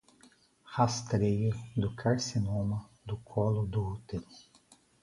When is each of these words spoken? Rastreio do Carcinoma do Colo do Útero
Rastreio 0.65 1.53
do 1.77 1.91
Carcinoma 1.95 2.89
do 3.05 3.17
Colo 3.17 3.67
do 3.67 3.83
Útero 3.91 4.25